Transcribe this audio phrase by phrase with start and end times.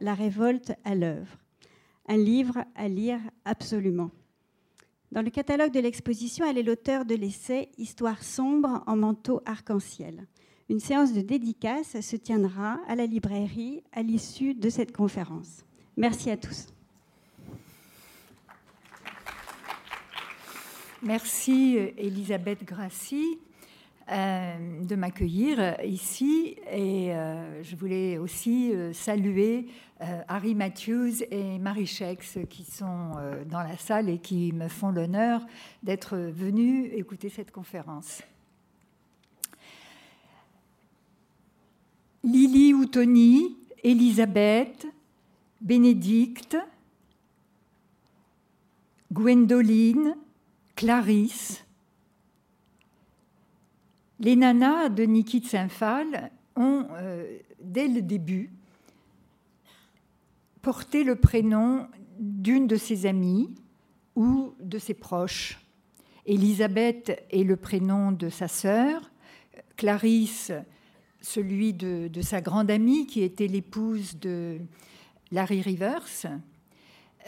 [0.00, 1.38] La révolte à l'œuvre.
[2.08, 4.10] Un livre à lire absolument.
[5.12, 10.26] Dans le catalogue de l'exposition, elle est l'auteur de l'essai Histoire sombre en manteau arc-en-ciel.
[10.68, 15.64] Une séance de dédicace se tiendra à la librairie à l'issue de cette conférence.
[15.96, 16.66] Merci à tous.
[21.02, 23.38] Merci Elisabeth Grassi
[24.08, 29.66] euh, de m'accueillir ici et euh, je voulais aussi euh, saluer
[30.28, 33.12] Harry Matthews et Marie Shex qui sont
[33.50, 35.40] dans la salle et qui me font l'honneur
[35.82, 38.22] d'être venus écouter cette conférence.
[42.22, 44.86] Lily ou Tony, Elisabeth,
[45.62, 46.58] Bénédicte,
[49.10, 50.14] Gwendoline,
[50.76, 51.65] Clarisse.
[54.18, 58.50] Les nanas de Niki de Saint-Phal ont, euh, dès le début,
[60.62, 61.86] porté le prénom
[62.18, 63.54] d'une de ses amies
[64.14, 65.60] ou de ses proches.
[66.24, 69.10] Elisabeth est le prénom de sa sœur,
[69.76, 70.52] Clarisse
[71.20, 74.58] celui de, de, sa grande amie qui était l'épouse de
[75.32, 76.06] Larry Rivers,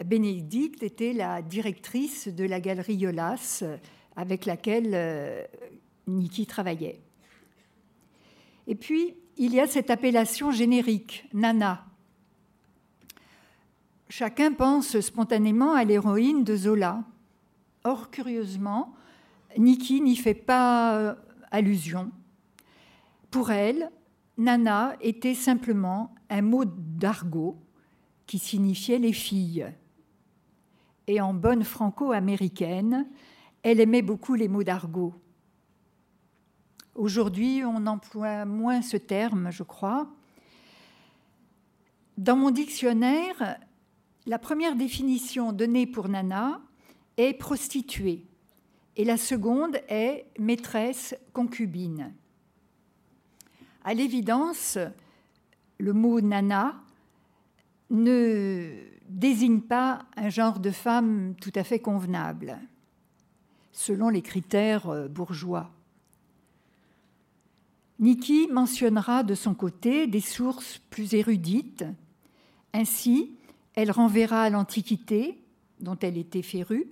[0.05, 3.65] Bénédicte était la directrice de la galerie Yolas
[4.15, 4.95] avec laquelle
[6.09, 7.01] euh, Niki travaillait.
[8.67, 11.85] Et puis, il y a cette appellation générique, Nana.
[14.09, 17.05] Chacun pense spontanément à l'héroïne de Zola.
[17.85, 18.95] Or, curieusement,
[19.57, 21.15] Niki n'y fait pas euh,
[21.51, 22.11] allusion.
[23.31, 23.91] Pour elle,
[24.37, 27.57] Nana était simplement un mot d'argot
[28.27, 29.67] qui signifiait les filles
[31.09, 33.09] et en bonne franco-américaine,
[33.63, 35.15] elle aimait beaucoup les mots d'argot.
[36.99, 40.09] Aujourd'hui, on emploie moins ce terme, je crois.
[42.17, 43.57] Dans mon dictionnaire,
[44.27, 46.61] la première définition donnée pour Nana
[47.17, 48.27] est prostituée
[48.97, 52.13] et la seconde est maîtresse concubine.
[53.85, 54.77] À l'évidence,
[55.79, 56.83] le mot Nana
[57.91, 58.73] ne
[59.09, 62.59] désigne pas un genre de femme tout à fait convenable,
[63.71, 65.71] selon les critères bourgeois.
[67.99, 71.85] Niki mentionnera de son côté des sources plus érudites.
[72.73, 73.33] Ainsi,
[73.75, 75.39] elle renverra à l'Antiquité,
[75.81, 76.87] dont elle était férue,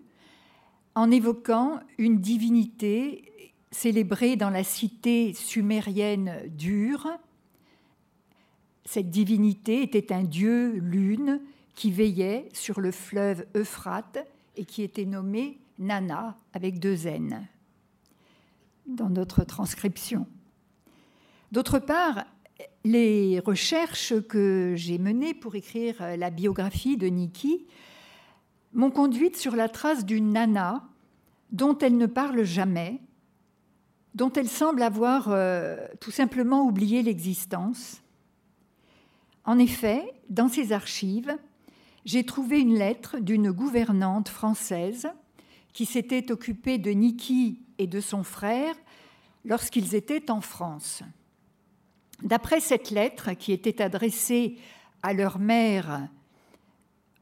[0.95, 7.07] en évoquant une divinité célébrée dans la cité sumérienne d'Ur.
[8.85, 11.41] Cette divinité était un dieu lune
[11.75, 17.47] qui veillait sur le fleuve Euphrate et qui était nommé Nana avec deux N
[18.87, 20.27] dans notre transcription.
[21.57, 22.27] D'autre part,
[22.85, 27.65] les recherches que j'ai menées pour écrire la biographie de Niki
[28.75, 30.87] m'ont conduite sur la trace d'une nana
[31.53, 33.01] dont elle ne parle jamais,
[34.15, 38.03] dont elle semble avoir euh, tout simplement oublié l'existence.
[39.47, 41.39] En effet, dans ses archives,
[42.05, 45.09] j'ai trouvé une lettre d'une gouvernante française
[45.73, 48.75] qui s'était occupée de Niki et de son frère
[49.47, 51.03] lorsqu'ils étaient en France.
[52.23, 54.57] D'après cette lettre, qui était adressée
[55.03, 56.09] à leur mère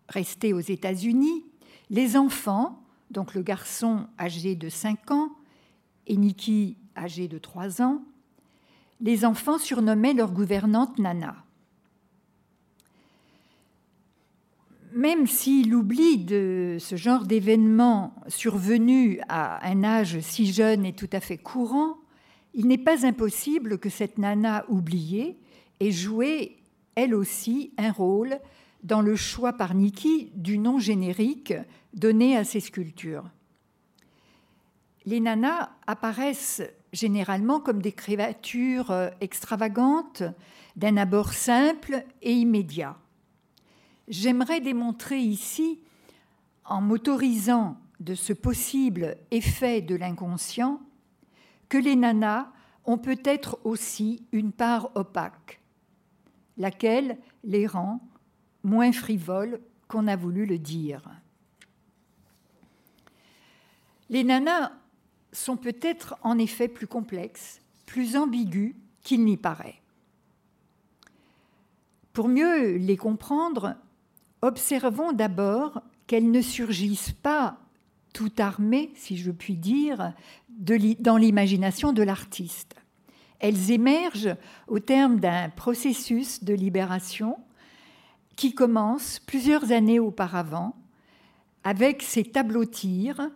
[0.08, 1.44] restée aux États-Unis,
[1.90, 5.30] les enfants, donc le garçon âgé de 5 ans
[6.06, 8.02] et Niki âgé de 3 ans,
[9.00, 11.44] les enfants surnommaient leur gouvernante Nana.
[14.94, 21.10] même si l'oubli de ce genre d'événement survenu à un âge si jeune est tout
[21.12, 21.96] à fait courant,
[22.54, 25.38] il n'est pas impossible que cette nana oubliée
[25.80, 26.56] ait joué,
[26.94, 28.38] elle aussi, un rôle
[28.84, 31.54] dans le choix par Niki du nom générique
[31.94, 33.28] donné à ces sculptures.
[35.06, 36.62] Les nanas apparaissent
[36.92, 40.22] généralement comme des créatures extravagantes,
[40.76, 42.96] d'un abord simple et immédiat.
[44.08, 45.80] J'aimerais démontrer ici,
[46.64, 50.80] en m'autorisant de ce possible effet de l'inconscient,
[51.68, 52.48] que les nanas
[52.84, 55.60] ont peut-être aussi une part opaque,
[56.56, 58.00] laquelle les rend
[58.62, 61.02] moins frivoles qu'on a voulu le dire.
[64.10, 64.72] Les nanas
[65.32, 69.80] sont peut-être en effet plus complexes, plus ambigus qu'il n'y paraît.
[72.12, 73.76] Pour mieux les comprendre,
[74.44, 77.56] Observons d'abord qu'elles ne surgissent pas
[78.14, 80.14] tout armées, si je puis dire,
[80.48, 82.76] dans l'imagination de l'artiste.
[83.40, 84.36] Elles émergent
[84.68, 87.36] au terme d'un processus de libération
[88.36, 90.74] qui commence plusieurs années auparavant
[91.64, 93.30] avec ses tableaux-tirs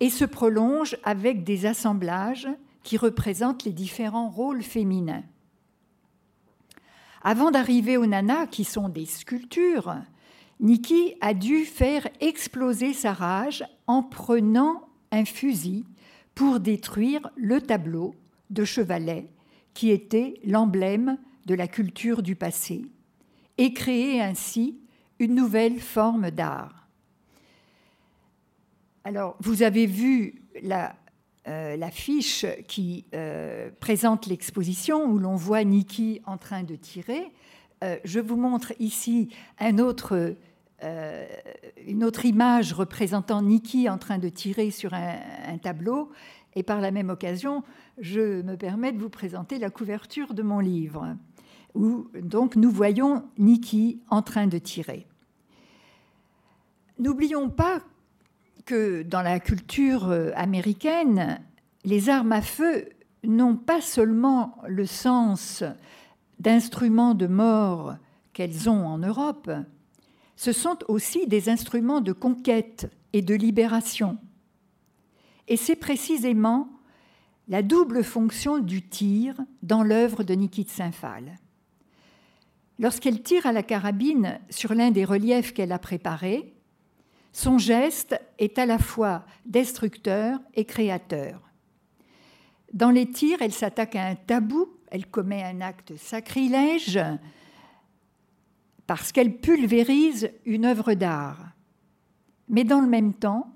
[0.00, 2.48] et se prolonge avec des assemblages
[2.84, 5.24] qui représentent les différents rôles féminins.
[7.22, 9.96] Avant d'arriver aux nanas, qui sont des sculptures,
[10.60, 15.84] Niki a dû faire exploser sa rage en prenant un fusil
[16.34, 18.14] pour détruire le tableau
[18.50, 19.26] de Chevalet,
[19.74, 22.86] qui était l'emblème de la culture du passé,
[23.56, 24.78] et créer ainsi
[25.18, 26.88] une nouvelle forme d'art.
[29.04, 30.94] Alors, vous avez vu la,
[31.46, 37.32] euh, fiche qui euh, présente l'exposition où l'on voit Niki en train de tirer.
[37.84, 39.28] Euh, je vous montre ici
[39.78, 40.36] autre,
[41.86, 45.16] une autre image représentant Niki en train de tirer sur un,
[45.46, 46.10] un, tableau.
[46.54, 47.62] Et par la même occasion,
[47.98, 51.16] je me permets de vous présenter la couverture de mon livre,
[51.74, 55.06] où donc nous voyons Niki en train de tirer.
[56.98, 57.80] N'oublions pas
[58.68, 61.40] que dans la culture euh, américaine,
[61.84, 62.88] les armes à feu
[63.24, 65.64] n'ont pas seulement le sens
[66.38, 67.96] d'instruments de mort
[68.32, 69.50] qu'elles ont en Europe,
[70.36, 74.18] ce sont aussi des instruments de conquête et de libération.
[75.48, 76.68] Et c'est précisément
[77.48, 81.38] la double fonction du tir dans l'œuvre de Niki de Saint-Phal.
[82.78, 86.54] Lorsqu'elle tire à la carabine sur l'un des reliefs qu'elle a préparés,
[87.32, 91.40] son geste est à la fois destructeur et créateur.
[92.72, 96.98] Dans les tirs, elle s'attaque à un tabou, elle commet un acte sacrilège
[98.86, 101.50] parce qu'elle pulvérise une œuvre d'art.
[102.48, 103.54] Mais dans le même temps,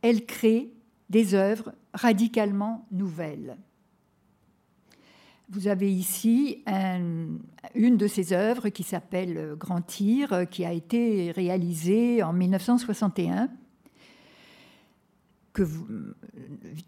[0.00, 0.72] elle crée
[1.10, 3.58] des œuvres radicalement nouvelles.
[5.50, 12.22] Vous avez ici une de ses œuvres qui s'appelle Grand Tir, qui a été réalisée
[12.22, 13.50] en 1961,
[15.54, 15.86] que vous,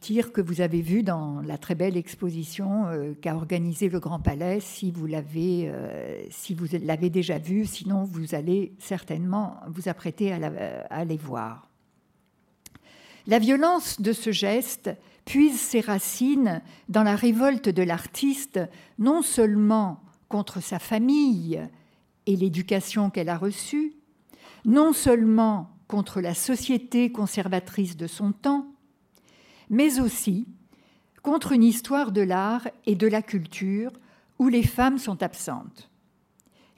[0.01, 4.19] tir que vous avez vu dans la très belle exposition euh, qu'a organisée le Grand
[4.19, 4.59] Palais.
[4.61, 10.33] Si vous l'avez, euh, si vous l'avez déjà vu, sinon vous allez certainement vous apprêter
[10.33, 10.39] à,
[10.91, 11.71] à aller voir.
[13.29, 14.91] La violence de ce geste
[15.25, 18.61] puise ses racines dans la révolte de l'artiste,
[18.99, 21.61] non seulement contre sa famille
[22.27, 23.95] et l'éducation qu'elle a reçue,
[24.65, 28.67] non seulement contre la société conservatrice de son temps,
[29.71, 30.47] mais aussi
[31.23, 33.93] contre une histoire de l'art et de la culture
[34.39, 35.91] où les femmes sont absentes.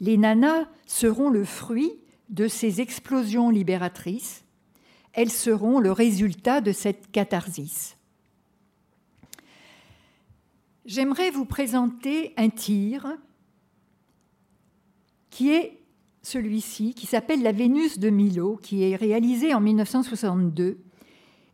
[0.00, 1.92] Les nanas seront le fruit
[2.28, 4.44] de ces explosions libératrices,
[5.12, 7.96] elles seront le résultat de cette catharsis.
[10.84, 13.06] J'aimerais vous présenter un tir
[15.30, 15.77] qui est
[16.22, 20.78] celui-ci, qui s'appelle La Vénus de Milo, qui est réalisé en 1962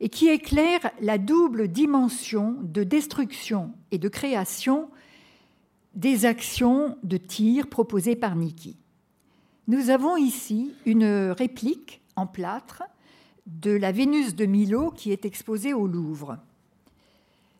[0.00, 4.90] et qui éclaire la double dimension de destruction et de création
[5.94, 8.76] des actions de tir proposées par Niki.
[9.68, 12.82] Nous avons ici une réplique en plâtre
[13.46, 16.38] de la Vénus de Milo qui est exposée au Louvre.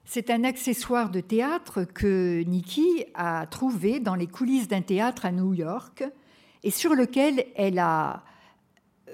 [0.05, 5.33] C'est un accessoire de théâtre que Nikki a trouvé dans les coulisses d'un théâtre à
[5.33, 6.05] New York
[6.65, 8.25] et sur lequel elle a
[9.09, 9.13] euh,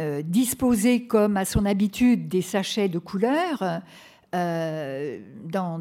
[0.00, 3.80] euh, disposé, comme à son habitude, des sachets de couleurs
[4.34, 5.80] euh, dans,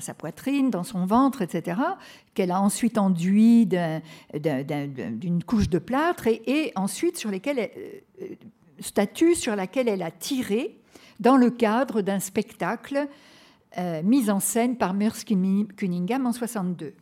[0.00, 1.80] sa poitrine, dans son ventre, etc.,
[2.32, 7.70] qu'elle a ensuite enduit d'une couche de plâtre et, ensuite sur lesquelles,
[8.80, 10.80] statue sur laquelle elle a tiré
[11.20, 13.06] dans le cadre d'un spectacle
[14.02, 16.94] mis en scène par Merce Cunningham en 62.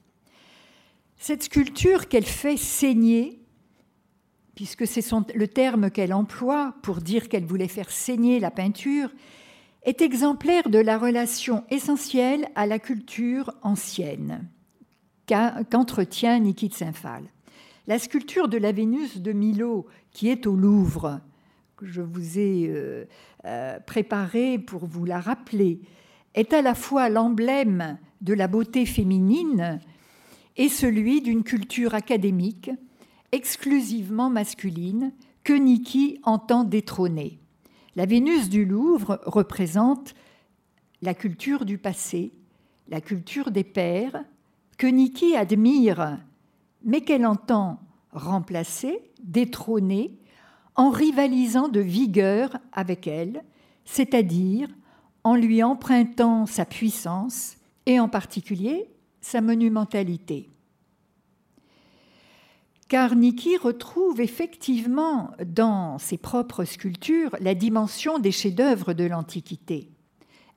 [1.19, 3.41] Cette sculpture qu'elle fait saigner,
[4.55, 5.05] puisque c'est
[5.35, 9.11] le terme qu'elle emploie pour dire qu'elle voulait faire saigner la peinture,
[9.83, 14.49] est exemplaire de la relation essentielle à la culture ancienne
[15.27, 17.25] qu'entretient Niki de Saint-Phal.
[17.87, 21.21] La sculpture de la Vénus de Milo, qui est au Louvre,
[21.77, 23.05] que je vous ai euh,
[23.45, 25.81] euh, préparée pour vous la rappeler,
[26.35, 29.81] est à la fois l'emblème de la beauté féminine
[30.57, 32.71] et celui d'une culture académique
[33.33, 35.13] exclusivement masculine
[35.45, 37.39] que Niki entend détrôner.
[37.95, 40.15] La Vénus du Louvre représente
[41.03, 42.33] la culture du passé,
[42.89, 44.25] la culture des pères,
[44.79, 46.19] que Niki admire,
[46.85, 47.81] mais qu'elle entend
[48.13, 50.19] remplacer, détrôner
[50.75, 53.43] en rivalisant de vigueur avec elle,
[53.85, 54.69] c'est-à-dire
[55.25, 58.89] en lui empruntant sa puissance et en particulier
[59.27, 60.49] sa monumentalité.
[62.87, 69.91] car Niki retrouve effectivement dans ses propres sculptures la dimension des chefs-d'œuvre de l'Antiquité.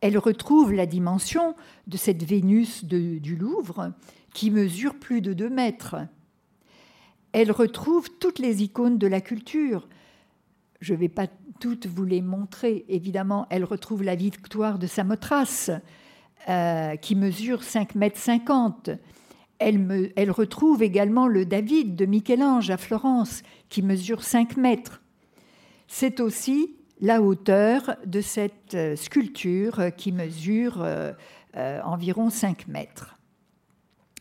[0.02, 1.56] Elle retrouve la dimension
[1.88, 3.94] de cette Vénus du Louvre
[4.36, 5.96] qui mesure plus de deux mètres.
[7.32, 9.90] Elle retrouve toutes les icônes de la culture.
[10.80, 11.26] Je ne vais pas
[11.60, 13.48] toutes vous les montrer, évidemment.
[13.50, 15.72] Elle retrouve la victoire de Samothrace,
[16.48, 18.92] euh, qui mesure 5 mètres 50.
[19.60, 25.02] Elle, elle, retrouve également le David de Michel-Ange à Florence, qui mesure 5 mètres.
[25.88, 31.12] C'est aussi la hauteur de cette euh, sculpture qui mesure euh,
[31.84, 33.16] environ 5 mètres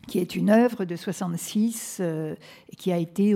[0.07, 3.35] qui est une œuvre de 66 et qui a été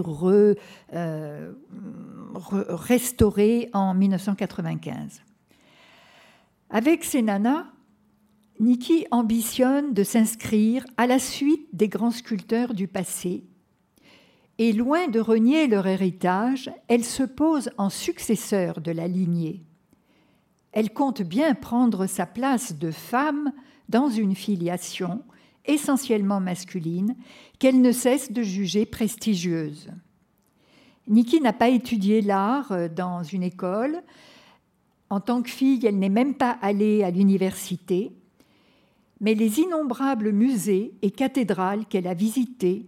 [2.33, 5.21] restaurée en 1995.
[6.71, 7.21] Avec ces
[8.59, 13.43] Niki ambitionne de s'inscrire à la suite des grands sculpteurs du passé.
[14.59, 19.63] Et loin de renier leur héritage, elle se pose en successeur de la lignée.
[20.71, 23.51] Elle compte bien prendre sa place de femme
[23.89, 25.23] dans une filiation
[25.65, 27.15] essentiellement masculine
[27.57, 29.89] qu'elle ne cesse de juger prestigieuse.
[31.07, 34.03] Niki n'a pas étudié l'art euh, dans une école.
[35.09, 38.13] En tant que fille, elle n'est même pas allée à l'université
[39.23, 42.85] mais les innombrables musées et cathédrales qu'elle a visités,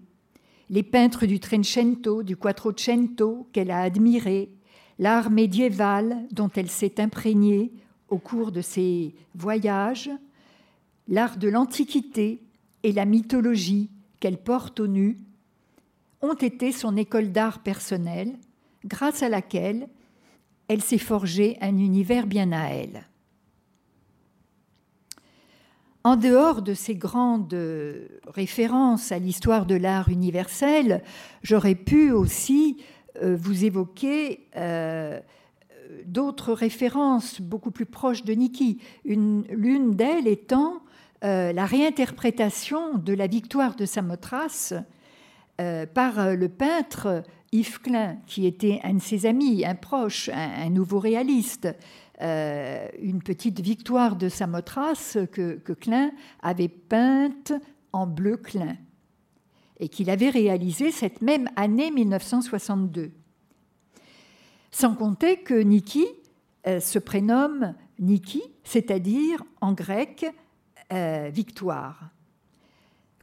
[0.69, 4.51] les peintres du Trecento, du Quattrocento qu'elle a admirés,
[4.99, 7.71] l'art médiéval dont elle s'est imprégnée
[8.09, 10.11] au cours de ses voyages,
[11.07, 12.41] l'art de l'Antiquité
[12.83, 13.89] et la mythologie
[14.19, 15.17] qu'elle porte au nu,
[16.21, 18.33] ont été son école d'art personnelle,
[18.83, 19.87] grâce à laquelle
[20.67, 23.05] elle s'est forgé un univers bien à elle.
[26.05, 27.57] En dehors de ces grandes
[28.27, 31.01] références à l'histoire de l'art universel,
[31.41, 32.77] j'aurais pu aussi
[33.23, 35.19] euh, vous évoquer euh,
[36.05, 38.77] d'autres références beaucoup plus proches de Niki.
[39.03, 40.83] L'une d'elles étant
[41.23, 44.75] euh, la réinterprétation de la victoire de Samothrace
[45.93, 50.99] par le peintre Yves Klein, qui était un de ses amis, un proche, un nouveau
[50.99, 51.69] réaliste.
[52.21, 57.51] Euh, une petite victoire de Samothrace que, que Klein avait peinte
[57.91, 58.77] en bleu Klein
[59.79, 63.11] et qu'il avait réalisé cette même année 1962.
[64.71, 66.05] Sans compter que Niki
[66.67, 70.25] euh, se prénomme Niki, c'est-à-dire en grec
[70.93, 72.11] euh, victoire.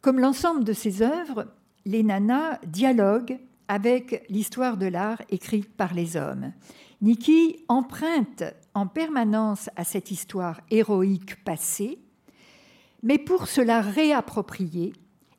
[0.02, 1.46] Comme l'ensemble de ses œuvres,
[1.86, 6.52] les nanas dialoguent avec l'histoire de l'art écrite par les hommes.
[7.00, 11.98] Niki emprunte en permanence à cette histoire héroïque passée,
[13.02, 14.92] mais pour se la réapproprier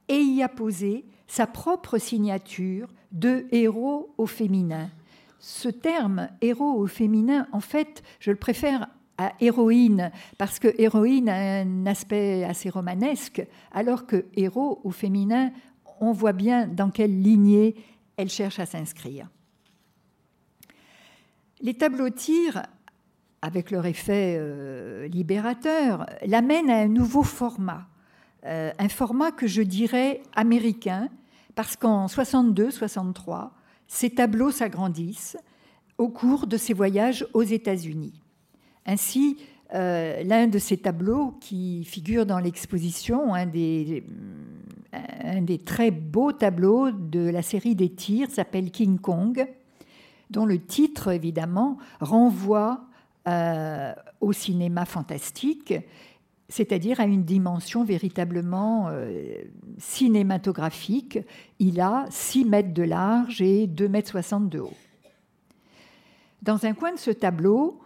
[0.07, 4.89] et y apposer sa propre signature de héros au féminin.
[5.39, 8.87] Ce terme héros au féminin, en fait, je le préfère
[9.17, 15.51] à héroïne, parce que héroïne a un aspect assez romanesque, alors que héros au féminin,
[15.99, 17.75] on voit bien dans quelle lignée
[18.17, 19.29] elle cherche à s'inscrire.
[21.61, 22.63] Les tableaux tableaux-tirs,
[23.43, 27.85] avec leur effet euh, libérateur, l'amènent à un nouveau format,
[28.45, 31.09] euh, un format que je dirais américain,
[31.53, 33.49] parce qu'en 62-63,
[33.85, 35.35] ces tableaux s'agrandissent
[35.97, 38.13] au cours de ses voyages aux États-Unis.
[38.85, 39.35] Ainsi,
[39.73, 44.03] euh, l'un de ces tableaux qui figure dans l'exposition, un des
[45.65, 49.45] très beaux tableaux de la série des tirs, s'appelle King Kong
[50.29, 52.85] dont le titre, évidemment, renvoie
[53.27, 55.73] euh, au cinéma fantastique,
[56.49, 59.35] c'est-à-dire à une dimension véritablement euh,
[59.77, 61.19] cinématographique.
[61.59, 64.73] Il a 6 mètres de large et 2 mètres 60 de haut.
[66.41, 67.79] Dans un coin de ce tableau,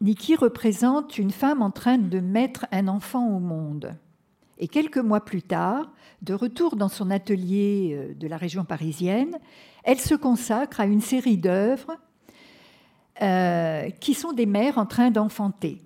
[0.00, 3.96] Niki représente une femme en train de mettre un enfant au monde.
[4.58, 9.38] Et quelques mois plus tard, de retour dans son atelier euh, de la région parisienne,
[9.84, 11.96] elle se consacre à une série d'œuvres
[13.22, 15.80] euh, qui sont des mères en train d'enfanter.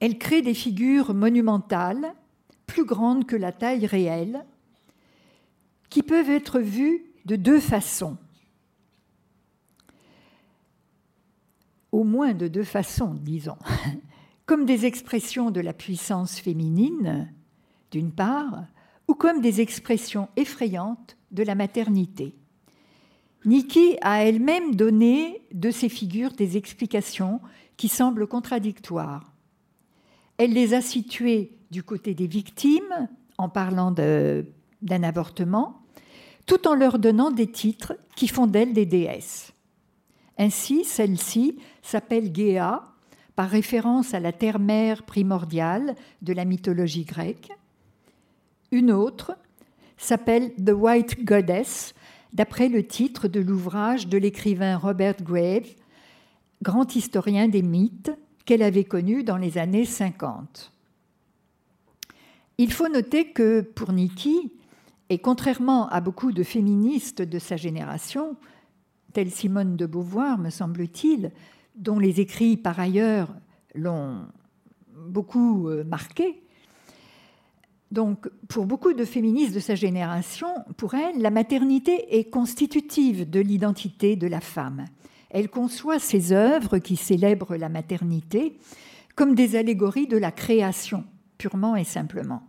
[0.00, 2.14] Elle crée des figures monumentales,
[2.66, 4.44] plus grandes que la taille réelle,
[5.90, 8.16] qui peuvent être vues de deux façons.
[11.92, 13.58] Au moins de deux façons, disons.
[14.46, 17.32] Comme des expressions de la puissance féminine,
[17.90, 18.64] d'une part,
[19.06, 22.34] ou comme des expressions effrayantes de la maternité.
[23.44, 27.40] Niki a elle-même donné de ces figures des explications
[27.76, 29.32] qui semblent contradictoires.
[30.38, 33.08] Elle les a situées du côté des victimes
[33.38, 35.82] en parlant d'un avortement,
[36.46, 39.52] tout en leur donnant des titres qui font d'elles des déesses.
[40.38, 42.84] Ainsi, celle-ci s'appelle Géa,
[43.34, 47.50] par référence à la terre-mère primordiale de la mythologie grecque.
[48.70, 49.36] Une autre
[49.96, 51.94] s'appelle The White Goddess,
[52.32, 55.74] d'après le titre de l'ouvrage de l'écrivain Robert Graves,
[56.62, 58.12] grand historien des mythes,
[58.44, 60.72] qu'elle avait connu dans les années 50.
[62.58, 64.52] Il faut noter que pour Nikki,
[65.08, 68.36] et contrairement à beaucoup de féministes de sa génération,
[69.12, 71.32] telle Simone de Beauvoir, me semble-t-il,
[71.76, 73.34] dont les écrits par ailleurs
[73.74, 74.26] l'ont
[75.08, 76.41] beaucoup euh, marqué,
[77.92, 83.38] donc, pour beaucoup de féministes de sa génération, pour elle, la maternité est constitutive de
[83.38, 84.86] l'identité de la femme.
[85.28, 88.58] Elle conçoit ses œuvres qui célèbrent la maternité
[89.14, 91.04] comme des allégories de la création,
[91.36, 92.42] purement et simplement.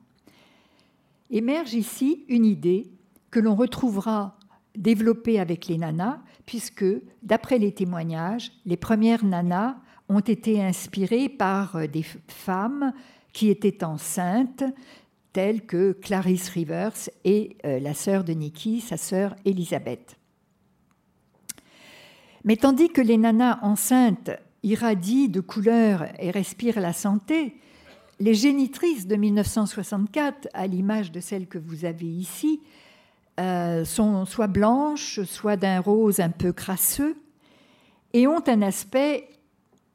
[1.30, 2.90] Émerge ici une idée
[3.30, 4.38] que l'on retrouvera
[4.78, 6.86] développée avec les nanas, puisque,
[7.22, 9.76] d'après les témoignages, les premières nanas
[10.08, 12.94] ont été inspirées par des femmes
[13.34, 14.64] qui étaient enceintes
[15.34, 20.18] telles que Clarice Rivers et euh, la sœur de Nikki, sa sœur Elisabeth.
[22.46, 27.56] Mais tandis que les nanas enceintes irradient de couleurs et respirent la santé,
[28.20, 32.62] les génitrices de 1964, à l'image de celles que vous avez ici,
[33.40, 37.18] euh, sont soit blanches, soit d'un rose un peu crasseux,
[38.13, 39.30] et ont un aspect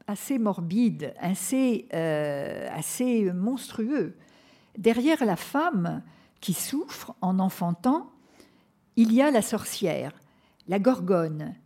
[0.08, 4.16] assez morbide, assez, euh, assez monstrueux.
[4.78, 6.02] Derrière la femme
[6.40, 8.12] qui souffre en enfantant,
[8.94, 10.12] il y a la sorcière,
[10.68, 11.56] la gorgone,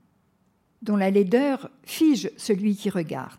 [0.80, 3.38] dont la laideur fige celui qui regarde.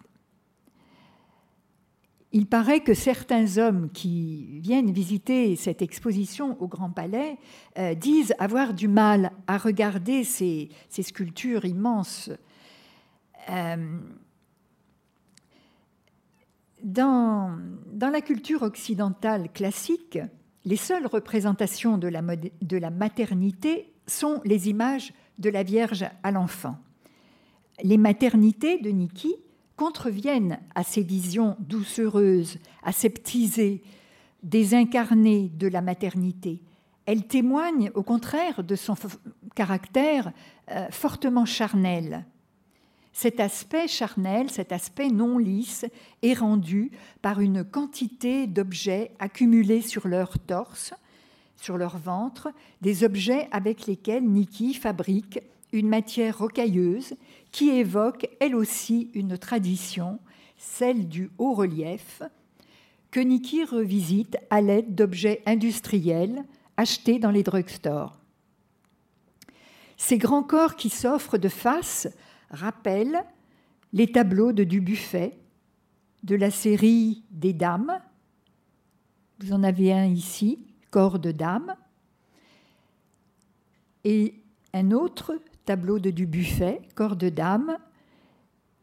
[2.31, 7.37] Il paraît que certains hommes qui viennent visiter cette exposition au Grand Palais
[7.79, 12.29] euh, disent avoir du mal à regarder ces, sculptures immenses.
[13.49, 13.99] Euh,
[16.83, 17.57] dans,
[17.99, 20.19] la culture occidentale classique,
[20.65, 26.77] les seules représentations de la, maternité sont les images de la Vierge à l'enfant.
[27.83, 29.33] Les maternités de Niki
[29.75, 33.81] contreviennent à ces visions doucereuses, aseptisées,
[34.43, 36.61] désincarnées de la maternité.
[37.05, 38.95] Elles témoignent au contraire de son
[39.55, 40.31] caractère
[40.69, 42.25] euh, fortement charnel.
[43.13, 45.85] Cet aspect charnel, cet aspect non lisse,
[46.23, 50.95] est rendu par une quantité d'objets accumulés sur leur torse,
[51.55, 52.49] sur leur ventre,
[52.81, 55.39] des objets avec lesquels Niki fabrique
[55.71, 57.13] une matière rocailleuse
[57.51, 60.19] qui évoque elle aussi une tradition,
[60.57, 62.23] celle du haut relief,
[63.11, 66.43] que Niki revisite à l'aide d'objets industriels
[66.77, 68.17] achetés dans les drugstores.
[69.97, 72.07] Ces grands corps qui s'offrent de face
[72.53, 73.23] rappelle
[73.91, 75.37] les tableaux de Dubuffet
[76.23, 77.99] de la série des dames.
[79.39, 81.75] Vous en avez un ici, corps de dame,
[84.05, 84.41] et
[84.73, 87.77] un autre tableau de Dubuffet, corps de dame.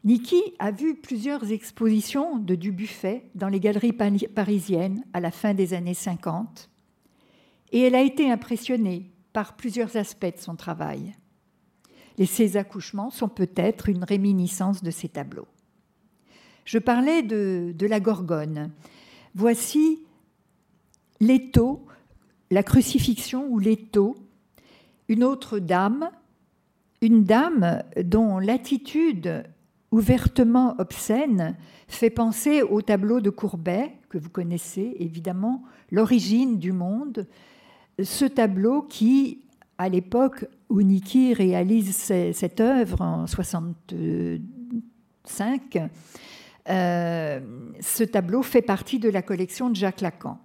[0.04, 5.74] Niki a vu plusieurs expositions de Dubuffet dans les galeries parisiennes à la fin des
[5.74, 6.70] années 50
[7.72, 11.14] et elle a été impressionnée par plusieurs aspects de son travail.
[12.20, 15.48] Et ces accouchements sont peut-être une réminiscence de ces tableaux.
[16.66, 18.70] Je parlais de, la Gorgone.
[19.34, 20.04] Voici
[21.18, 21.86] l'étau,
[22.50, 24.16] la crucifixion ou l'étau,
[25.08, 26.10] une autre dame,
[27.00, 29.44] une dame dont l'attitude
[29.90, 31.56] ouvertement obscène
[31.88, 37.26] fait penser au tableau de Courbet, que vous connaissez évidemment, L'origine du monde,
[38.00, 39.42] ce tableau qui,
[39.80, 45.78] à l'époque où Niki réalise cette œuvre en 65,
[46.68, 47.40] euh,
[47.80, 50.38] ce tableau fait partie de la collection de Jacques Lacan.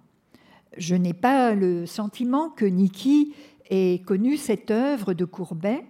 [0.78, 3.34] Je n'ai pas le sentiment que Niki
[3.68, 5.84] ait connu cette œuvre de Courbet,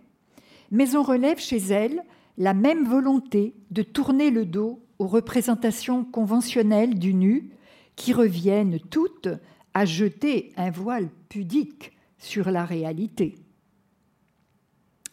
[0.72, 2.02] mais on relève chez elle
[2.38, 7.50] la même volonté de tourner le dos aux représentations conventionnelles du nu
[7.94, 9.28] qui reviennent toutes
[9.72, 11.92] à jeter un voile pudique
[12.26, 13.36] sur la réalité.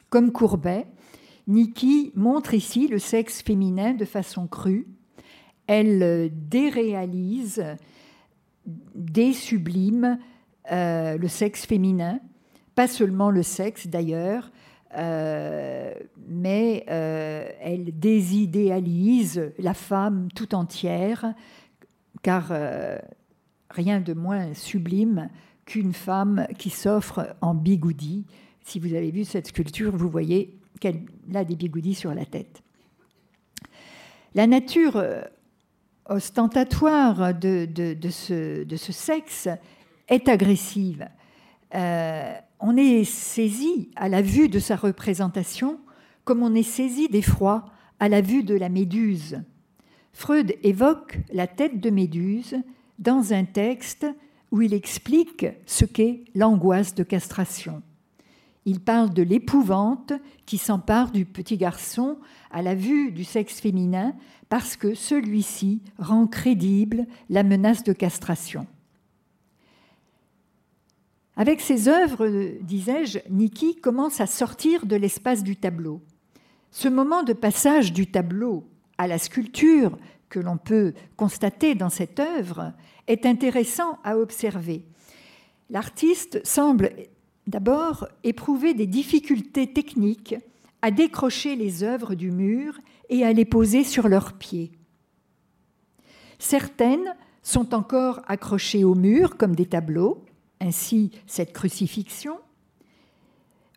[0.09, 0.87] Comme Courbet,
[1.47, 4.87] Niki montre ici le sexe féminin de façon crue.
[5.67, 7.63] Elle déréalise,
[8.95, 10.19] désublime
[10.71, 12.19] euh, le sexe féminin,
[12.75, 14.51] pas seulement le sexe d'ailleurs,
[14.97, 15.93] euh,
[16.27, 21.33] mais euh, elle désidéalise la femme tout entière,
[22.21, 22.53] car
[23.69, 25.29] rien de moins sublime
[25.65, 28.25] qu'une femme qui s'offre en bigoudi,
[28.65, 32.63] Si vous avez vu cette sculpture, vous voyez qu'elle a des bigoudis sur la tête.
[34.35, 35.21] La nature euh,
[36.07, 37.67] ostentatoire de,
[38.09, 39.47] ce, sexe
[40.07, 41.07] est agressive.
[41.75, 45.79] Euh, on est saisi à la vue de sa représentation
[46.23, 47.65] comme on est saisi d'effroi
[47.99, 49.41] à la vue de la méduse.
[50.13, 52.55] Freud évoque la tête de méduse
[52.99, 54.05] dans un texte
[54.53, 57.81] où il explique ce qu'est l'angoisse de castration.
[58.65, 60.13] Il parle de l'épouvante
[60.45, 62.19] qui s'empare du petit garçon
[62.51, 64.13] à la vue du sexe féminin
[64.49, 68.67] parce que celui-ci rend crédible la menace de castration.
[71.35, 72.29] Avec ses œuvres,
[72.61, 75.99] disais-je, Niki commence à sortir de l'espace du tableau.
[76.69, 79.97] Ce moment de passage du tableau à la sculpture
[80.33, 82.73] que l'on peut constater dans cette œuvre
[83.05, 84.83] est intéressant à observer.
[85.69, 86.89] L'artiste semble
[87.45, 90.33] d'abord éprouver des difficultés techniques
[90.81, 94.71] à décrocher les œuvres du mur et à les poser sur leurs pieds.
[96.39, 100.25] Certaines sont encore accrochées au mur comme des tableaux,
[100.59, 102.39] ainsi cette crucifixion,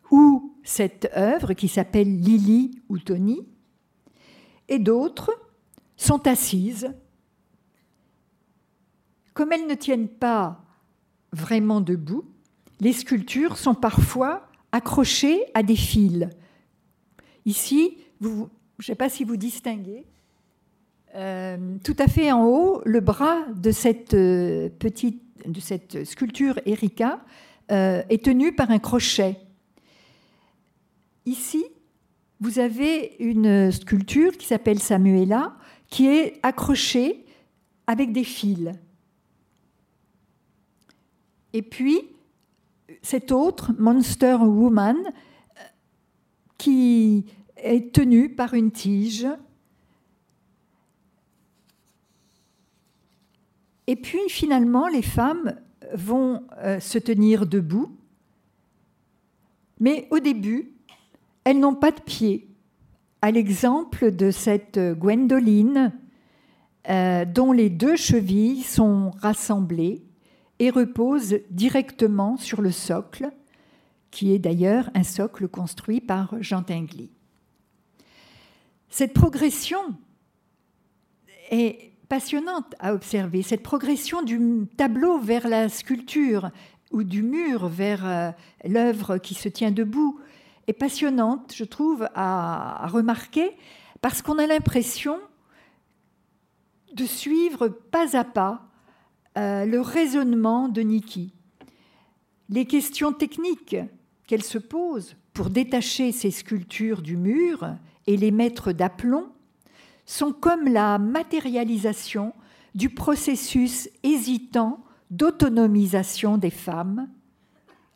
[0.09, 3.47] ou cette œuvre qui s'appelle Lily ou Tony,
[4.69, 5.31] et d'autres
[5.97, 6.93] sont assises.
[9.33, 10.63] Comme elles ne tiennent pas
[11.31, 12.25] vraiment debout,
[12.79, 16.27] les sculptures sont parfois accrochées à des fils.
[17.45, 18.47] Ici, je ne
[18.79, 20.05] sais pas si vous distinguez,
[21.15, 24.69] euh, tout à fait en haut, le bras de cette euh,
[26.03, 27.19] sculpture Erika
[27.71, 29.37] euh, est tenu par un crochet.
[31.25, 31.65] Ici,
[32.39, 35.55] vous avez une sculpture qui s'appelle Samuela,
[35.89, 37.25] qui est accrochée
[37.87, 38.71] avec des fils.
[41.53, 42.01] Et puis,
[43.01, 44.97] cette autre, Monster Woman,
[46.57, 47.25] qui
[47.57, 49.27] est tenue par une tige.
[53.87, 55.55] Et puis finalement, les femmes
[55.93, 57.95] vont euh, se tenir debout,
[59.79, 60.73] mais au début,
[61.43, 62.46] elles n'ont pas de pieds,
[63.21, 65.93] à l'exemple de cette Gwendoline
[66.89, 70.03] euh, dont les deux chevilles sont rassemblées
[70.59, 73.31] et reposent directement sur le socle,
[74.11, 77.11] qui est d'ailleurs un socle construit par Jean Tinguely.
[78.89, 79.79] Cette progression
[81.51, 84.39] est passionnante à observer, cette progression du
[84.77, 86.51] tableau vers la sculpture
[86.91, 88.31] ou du mur vers euh,
[88.63, 90.19] l'œuvre qui se tient debout
[90.67, 93.51] est passionnante, je trouve, à, remarquer,
[94.01, 95.19] parce qu'on a l'impression
[96.93, 98.65] de suivre pas à pas
[99.37, 101.33] euh, le raisonnement de Niki.
[102.49, 103.77] Les questions techniques
[104.25, 107.75] qu'elle se pose pour détacher ces sculptures du mur
[108.07, 109.29] et les mettre d'aplomb
[110.05, 112.33] sont comme la matérialisation
[112.73, 117.07] du processus hésitant d'autonomisation des femmes,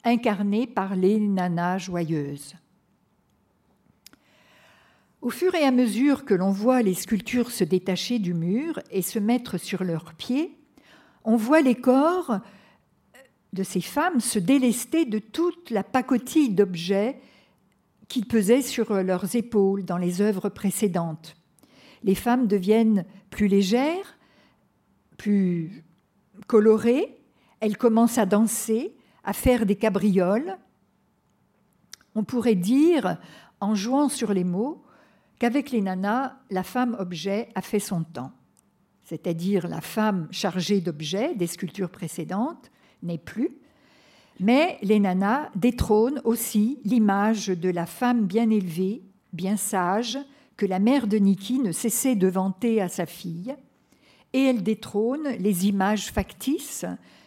[0.04, 2.56] incarné par les nanas joyeuses.
[5.22, 9.04] Au fur et à mesure que l'on voit les sculptures se détacher du mur et
[9.04, 10.58] se mettre sur leurs pieds,
[11.24, 12.40] on voit les corps
[13.54, 17.20] de ces femmes se délester de toute la pacotille d'objets
[18.08, 21.36] qui pesaient sur leurs épaules dans les œuvres précédentes.
[22.04, 24.18] Les femmes deviennent plus légères,
[25.18, 25.84] plus
[26.48, 27.20] colorées,
[27.60, 30.58] elles commencent à danser, à faire des cabrioles.
[32.16, 33.18] On pourrait dire,
[33.60, 34.84] en jouant sur les mots,
[35.42, 38.32] qu'avec les nanas, la femme objet a fait son temps
[39.12, 42.72] c'est-à-dire la femme chargée d'objets des sculptures précédentes,
[43.04, 43.58] n'est plus.
[44.40, 50.18] Mais les nanas détrônent aussi l'image de la femme bien élevée, bien sage,
[50.56, 53.54] que la mère de Niki ne cessait de vanter à sa fille,
[54.32, 56.86] et elles détrônent les images factices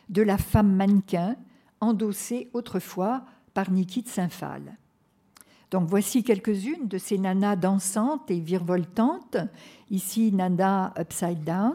[0.08, 1.36] de la femme mannequin
[1.80, 4.78] endossée autrefois par Niki de Saint-Phal.
[5.74, 9.38] Donc voici quelques-unes de ces nanas dansantes et virevoltantes.
[9.90, 11.74] Ici, Nana Upside Down,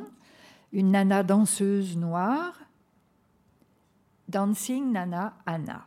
[0.72, 2.58] une nana danseuse noire,
[4.30, 5.86] Dancing Nana Anna.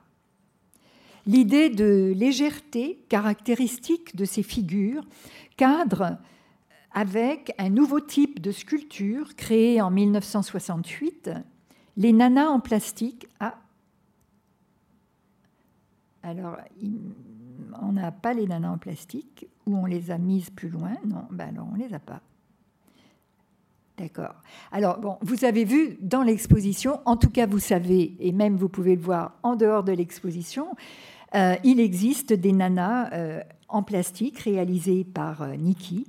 [1.25, 5.07] L'idée de légèreté caractéristique de ces figures
[5.57, 6.19] cadre
[6.93, 11.31] avec un nouveau type de sculpture créé en 1968,
[11.97, 13.27] les nanas en plastique.
[13.41, 13.59] Ah.
[16.23, 16.59] Alors,
[17.81, 20.95] on n'a pas les nanas en plastique, ou on les a mises plus loin.
[21.07, 22.21] Non, ben alors on les a pas.
[23.99, 24.35] D'accord.
[24.73, 28.69] Alors, bon, vous avez vu dans l'exposition, en tout cas, vous savez, et même vous
[28.69, 30.75] pouvez le voir en dehors de l'exposition,
[31.35, 33.11] euh, il existe des nanas
[33.69, 36.07] en plastique réalisées par Nikki.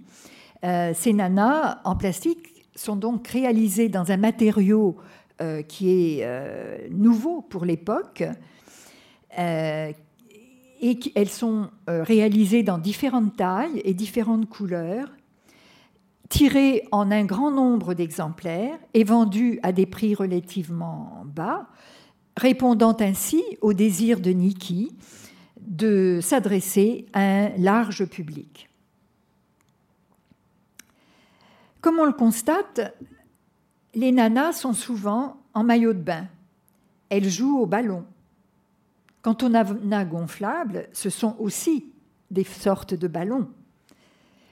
[0.61, 4.97] ces nanas en plastique sont donc réalisées dans un matériau
[5.67, 8.23] qui est nouveau pour l'époque.
[10.83, 15.09] Et elles sont réalisées dans différentes tailles et différentes couleurs
[16.33, 21.67] tiré en un grand nombre d'exemplaires et vendu à des prix relativement bas,
[22.35, 24.95] répondant ainsi au désir de Niki
[25.61, 28.67] de s'adresser à un large public.
[31.81, 32.97] Comme on le constate,
[33.93, 36.25] les nanas sont souvent en maillot de bain.
[37.09, 38.05] Elles jouent au ballon.
[39.23, 41.91] Quant aux nanas gonflables, ce sont aussi
[42.29, 43.47] des sortes de ballons.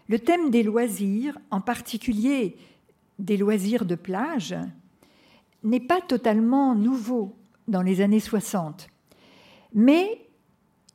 [0.07, 2.57] Le thème des loisirs, en particulier
[3.19, 4.55] des loisirs de plage,
[5.63, 7.35] n'est pas totalement nouveau
[7.67, 8.87] dans les années 60,
[9.73, 10.25] mais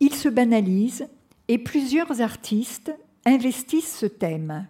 [0.00, 1.06] il se banalise
[1.48, 2.92] et plusieurs artistes
[3.24, 4.66] investissent ce thème.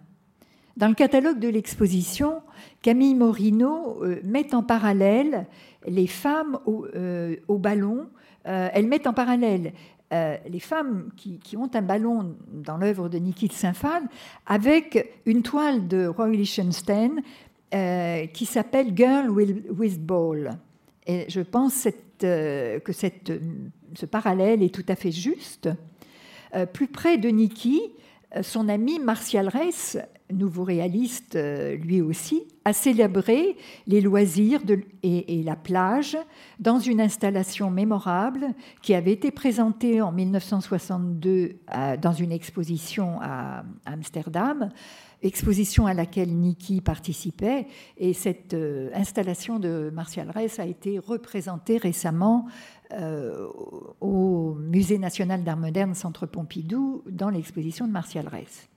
[0.77, 2.41] Dans le catalogue de l'exposition,
[2.83, 5.47] Camille Morino euh, met en parallèle
[5.87, 8.07] les femmes au, euh, ballon.
[8.47, 9.73] Euh, elle met en parallèle
[10.13, 14.03] euh, les femmes qui, ont un ballon dans l'œuvre de Niki de Saint-Phal
[14.45, 17.21] avec une toile de Roy Lichtenstein
[17.73, 20.57] euh, qui s'appelle Girl with, Ball.
[21.05, 21.89] Et je pense
[22.23, 25.69] euh, que ce parallèle est tout à fait juste.
[26.71, 27.81] plus près de Niki,
[28.41, 29.97] son ami Martial Reyes
[30.31, 34.61] nouveau réaliste euh, lui aussi, a célébré les loisirs
[35.03, 36.17] et, la plage
[36.59, 38.47] dans une installation mémorable
[38.81, 41.59] qui avait été présentée en 1962
[42.01, 44.69] dans une exposition à Amsterdam,
[45.21, 47.67] exposition à laquelle Niki participait.
[47.97, 52.47] Et cette euh, installation de Martial Reyes a été représentée récemment
[52.93, 53.47] euh,
[53.99, 58.69] au Musée national d'art moderne Centre Pompidou dans l'exposition de Martial Reyes.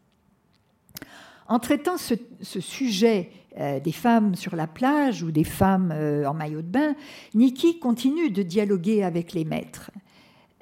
[1.46, 2.16] En traitant ce,
[2.60, 6.94] sujet euh, des femmes sur la plage ou des femmes euh, en maillot de bain,
[7.34, 9.90] Niki continue de dialoguer avec les maîtres.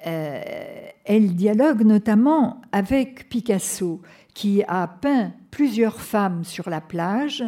[0.01, 4.01] Elle dialogue notamment avec Picasso,
[4.33, 7.43] qui a peint plusieurs femmes sur la plage,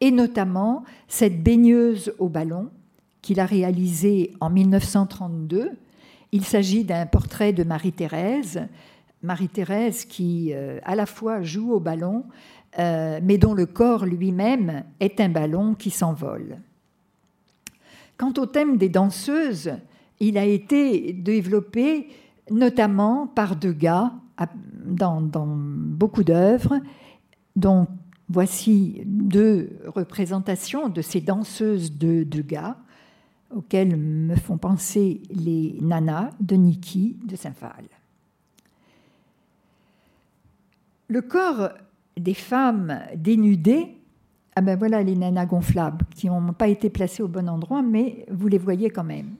[0.00, 2.70] et notamment cette baigneuse au ballon
[3.26, 5.72] qu'il a réalisée en 1932.
[6.30, 8.68] Il s'agit d'un portrait de Marie-Thérèse,
[9.22, 10.52] Marie-Thérèse qui
[10.84, 12.24] à la fois joue au ballon,
[12.78, 16.58] euh, mais dont le corps lui-même est un ballon qui s'envole.
[18.18, 19.72] Quant au thème des danseuses,
[20.20, 22.08] il a été développé
[22.50, 24.12] notamment par Degas
[24.84, 26.78] dans, beaucoup d'œuvres,
[27.56, 27.86] dont
[28.28, 32.76] voici deux représentations de ces danseuses de Degas,
[33.54, 37.84] auxquelles me font penser les nanas de Niki de Saint-Phal.
[41.08, 41.70] Le corps
[42.16, 43.96] des femmes dénudées,
[44.56, 48.26] ah ben voilà les nanas gonflables qui n'ont pas été placées au bon endroit, mais
[48.30, 49.34] vous les voyez quand même.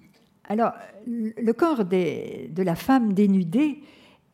[0.49, 0.73] Alors,
[1.07, 3.81] le corps de la femme dénudée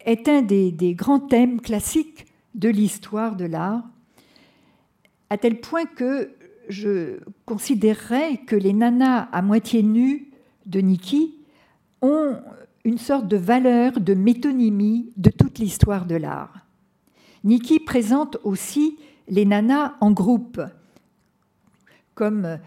[0.05, 3.83] est un des, des grands thèmes classiques de l'histoire de l'art,
[5.31, 6.31] à tel point que
[6.69, 10.31] je considérerais que les nanas à moitié nues
[10.67, 11.35] de Niki
[12.01, 12.37] ont
[12.85, 16.67] une sorte de valeur de métonymie de toute l'histoire de l'art.
[17.45, 18.99] Niki présente aussi
[19.29, 20.61] les nanas en groupe,
[22.15, 22.59] comme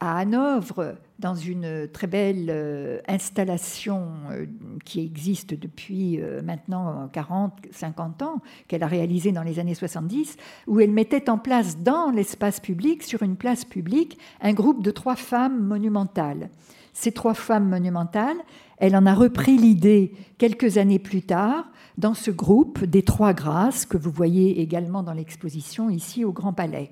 [0.00, 4.46] à Hanovre, dans une très belle euh, installation euh,
[4.84, 10.36] qui existe depuis euh, maintenant 40, 50 ans, qu'elle a réalisée dans les années 70,
[10.66, 14.90] où elle mettait en place dans l'espace public, sur une place publique, un groupe de
[14.90, 16.50] trois femmes monumentales.
[16.92, 18.36] Ces trois femmes monumentales,
[18.76, 23.86] elle en a repris l'idée quelques années plus tard dans ce groupe des Trois Grâces
[23.86, 26.90] que vous voyez également dans l'exposition ici au Grand Palais.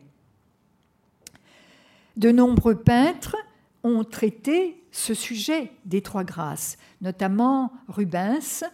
[2.16, 3.36] De nombreux peintres
[3.84, 8.64] ont traité ce sujet des Trois Grâces, notamment Rubens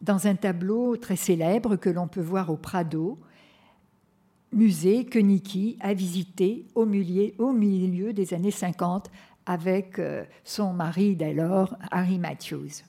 [0.00, 3.18] dans un tableau très célèbre que l'on peut voir au Prado,
[4.52, 9.10] musée que Niki a visité au milieu, des années 50
[9.46, 12.82] avec euh, son mari d'alors, Harry Matthews.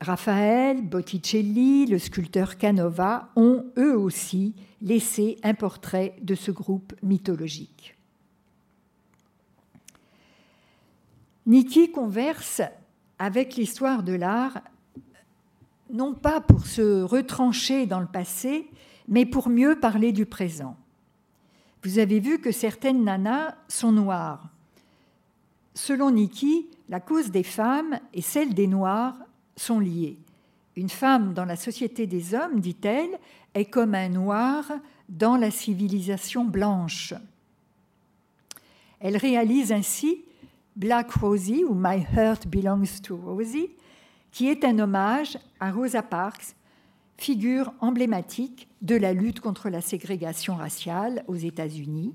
[0.00, 7.96] Raphaël, Botticelli, le sculpteur Canova ont eux aussi laissé un portrait de ce groupe mythologique.
[11.46, 12.62] Niki converse
[13.18, 14.62] avec l'histoire de l'art,
[15.90, 18.70] non pas pour se retrancher dans le passé,
[19.08, 20.76] mais pour mieux parler du présent.
[21.82, 24.48] Vous avez vu que certaines nanas sont noires.
[25.74, 29.16] Selon Niki, la cause des femmes et celle des noirs
[29.56, 30.18] sont liées.
[30.76, 33.18] Une femme dans la société des hommes, dit-elle,
[33.52, 34.64] est comme un noir
[35.08, 37.12] dans la civilisation blanche.
[38.98, 40.24] Elle réalise ainsi
[40.76, 43.70] Black Rosie ou My Heart Belongs to Rosie,
[44.32, 46.56] qui est un hommage à Rosa Parks,
[47.16, 52.12] figure emblématique de la lutte contre la ségrégation raciale aux États-Unis,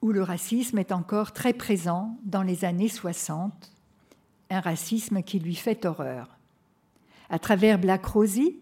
[0.00, 3.70] où le racisme est encore très présent dans les années 60,
[4.48, 6.38] un racisme qui lui fait horreur.
[7.28, 8.56] À travers Black Rosie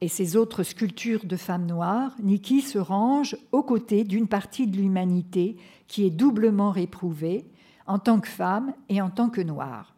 [0.00, 4.78] et ses autres sculptures de femmes noires, Nikki se range aux côtés d'une partie de
[4.78, 7.44] l'humanité qui est doublement réprouvée
[7.90, 9.96] en tant que femme et en tant que noire.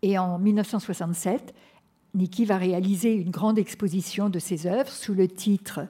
[0.00, 1.52] Et en 1967,
[2.14, 5.88] Nikki va réaliser une grande exposition de ses œuvres sous le titre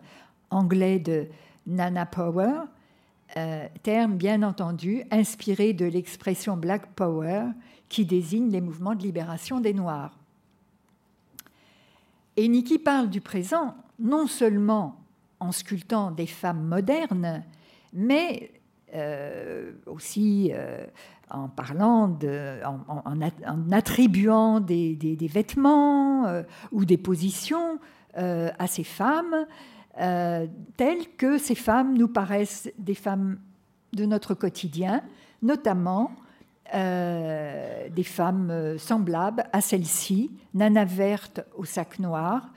[0.49, 1.27] anglais de
[1.67, 2.53] Nana Power,
[3.37, 7.49] euh, terme bien entendu inspiré de l'expression Black Power
[7.91, 10.17] qui désigne les mouvements de libération des Noirs.
[12.39, 15.03] Et Nikki parle du présent non seulement
[15.39, 17.45] en sculptant des femmes modernes,
[17.93, 18.51] mais
[18.95, 20.87] euh, aussi euh,
[21.29, 22.17] en parlant,
[22.65, 27.81] en, attribuant des, vêtements euh, ou des positions
[28.15, 29.35] à ces femmes,
[29.97, 33.39] telles que ces femmes nous paraissent des femmes
[33.93, 35.03] de notre quotidien,
[35.43, 36.13] notamment
[36.73, 42.53] des femmes semblables à celle-ci, Nana Verte au sac noir,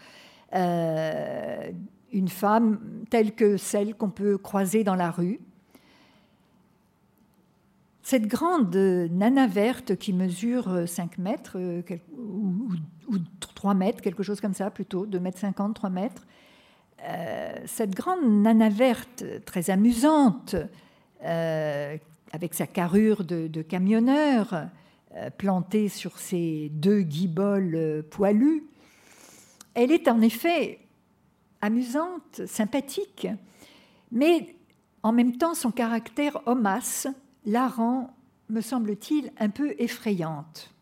[0.53, 5.39] une femme telle que celle qu'on peut croiser dans la rue,
[8.07, 11.81] cette grande nana verte qui mesure 5 mètres euh,
[12.17, 12.69] ou,
[13.53, 16.25] 3 mètres, quelque chose comme ça plutôt, 2 mètres 50, 3 mètres,
[17.03, 20.55] euh, cette grande nana verte très amusante,
[21.25, 21.97] euh,
[22.31, 24.69] avec sa carrure de, camionneur,
[25.37, 28.63] plantée sur ses deux guiboles poilus,
[29.73, 30.79] elle est en effet
[31.61, 33.27] amusante, sympathique,
[34.13, 34.55] mais
[35.03, 37.09] en même temps son caractère homasse
[37.47, 38.13] la rend,
[38.49, 40.73] me semble-t-il, un peu effrayante.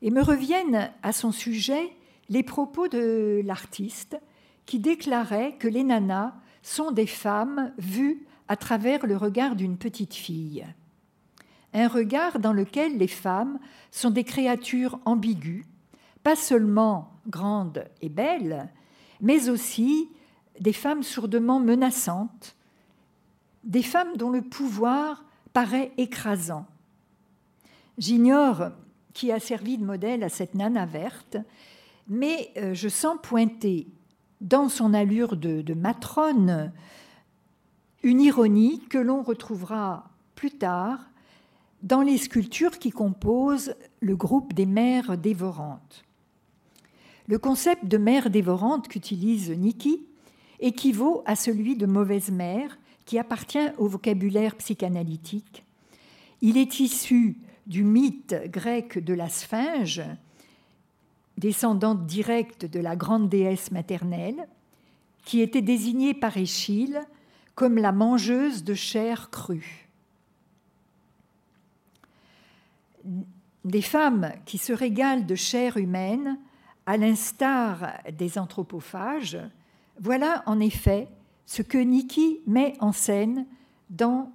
[0.00, 1.90] Et me reviennent à son sujet
[2.28, 4.16] les propos de l'artiste
[4.64, 10.14] qui déclarait que les nanas sont des femmes vues à travers le regard d'une petite
[10.14, 10.64] fille.
[11.72, 13.58] Un regard dans lequel les femmes
[13.90, 15.64] sont des créatures ambiguës,
[16.22, 18.70] pas seulement grandes et belles,
[19.20, 20.08] mais aussi
[20.60, 22.53] des femmes sourdement menaçantes,
[23.64, 26.66] des femmes dont le pouvoir paraît écrasant.
[27.98, 28.70] J'ignore
[29.12, 31.36] qui a servi de modèle à cette nana verte,
[32.08, 33.86] mais euh, je sens pointer
[34.40, 36.72] dans son allure de, matrone
[38.02, 41.00] une ironie que l'on retrouvera plus tard
[41.82, 46.04] dans les sculptures qui composent le groupe des mères dévorantes.
[47.26, 50.04] Le concept de mère dévorante qu'utilise Niki
[50.60, 55.64] équivaut à celui de mauvaise mère qui appartient au vocabulaire psychanalytique.
[56.40, 57.36] Il est issu
[57.66, 60.02] du mythe grec de la Sphinge,
[61.38, 64.46] descendante directe de la grande déesse maternelle,
[65.24, 67.00] qui était désignée par Échille
[67.54, 69.88] comme la mangeuse de chair crue.
[73.64, 76.38] Des femmes qui se régalent de chair humaine,
[76.86, 79.38] à l'instar des anthropophages,
[79.98, 81.08] voilà en effet
[81.46, 83.46] ce que Niki met en scène
[83.90, 84.32] dans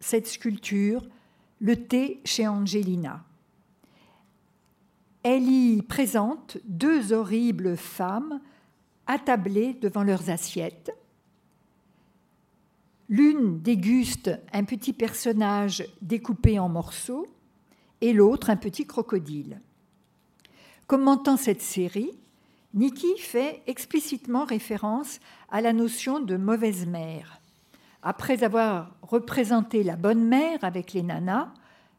[0.00, 1.06] cette sculpture,
[1.60, 3.24] le thé chez Angelina.
[5.22, 8.40] Elle y présente deux horribles femmes
[9.06, 10.92] attablées devant leurs assiettes.
[13.08, 17.26] L'une déguste un petit personnage découpé en morceaux
[18.00, 19.60] et l'autre un petit crocodile.
[20.86, 22.12] Commentant cette série,
[22.72, 25.18] Niki fait explicitement référence
[25.50, 27.40] à la notion de mauvaise mère.
[28.02, 31.52] Après avoir représenté la bonne mère avec les nanas,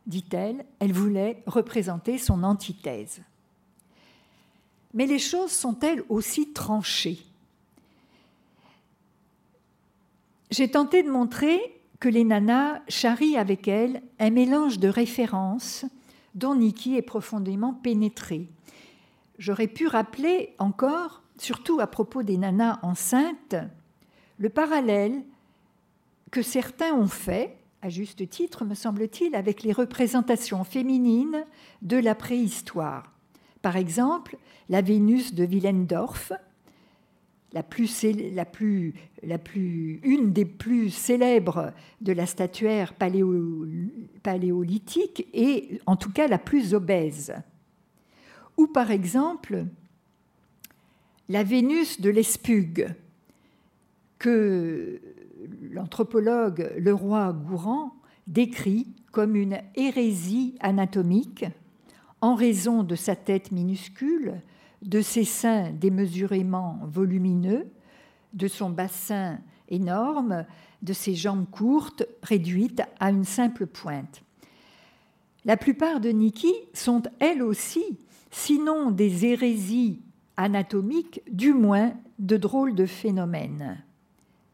[0.07, 3.21] dit-elle, elle voulait représenter son antithèse.
[4.93, 7.19] Mais les choses sont-elles aussi tranchées?
[10.49, 11.59] J'ai tenté de montrer
[11.99, 15.85] que les nanas charrient avec elles un mélange de références
[16.33, 18.49] dont Niki est profondément pénétrée
[19.37, 23.55] j'aurais pu rappeler encore, surtout à propos des nanas enceintes,
[24.37, 25.23] le parallèle
[26.31, 31.45] que certains ont fait, à juste titre, me semble-t-il, avec les représentations féminines
[31.81, 33.11] de la préhistoire.
[33.61, 34.37] Par exemple,
[34.69, 36.31] la Vénus de Willendorf,
[37.53, 38.05] la plus,
[40.03, 47.33] une des plus célèbres de la statuaire paléolithique et en tout cas la plus obèse
[48.61, 49.65] ou par exemple
[51.29, 52.93] la Vénus de l'Espugue,
[54.19, 55.01] que
[55.71, 57.95] l'anthropologue Leroy Gourand
[58.27, 61.45] décrit comme une hérésie anatomique
[62.21, 64.41] en raison de sa tête minuscule,
[64.83, 67.67] de ses seins démesurément volumineux,
[68.33, 69.39] de son bassin
[69.69, 70.45] énorme,
[70.83, 74.21] de ses jambes courtes réduites à une simple pointe.
[75.45, 80.01] La plupart de Niki sont elles aussi, sinon des hérésies
[80.37, 83.83] anatomiques, du moins de drôles de phénomènes,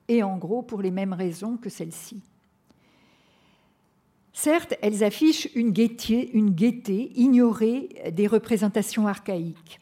[0.07, 2.21] et en gros pour les mêmes raisons que celle-ci.
[4.31, 9.79] Certes, elles affichent une gaieté, une gaieté ignorée des représentations archaïques.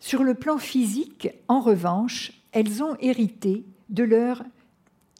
[0.00, 4.42] Sur le plan physique, en revanche, elles ont hérité de leur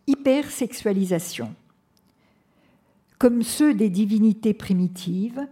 [0.07, 1.55] hypersexualisation.
[3.25, 5.49] Comme ceux des divinités primitives,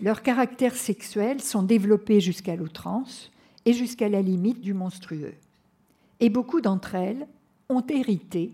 [0.00, 3.32] leurs caractères sexuels sont développés jusqu'à l'outrance
[3.64, 5.34] et jusqu'à la limite du monstrueux.
[6.20, 7.26] Et beaucoup d'entre elles
[7.70, 8.52] ont hérité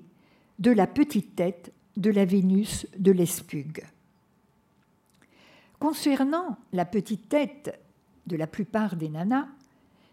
[0.61, 3.85] de la petite tête de la Vénus de l'Espugue.
[5.79, 7.79] Concernant la petite tête
[8.27, 9.49] de la plupart des nanas,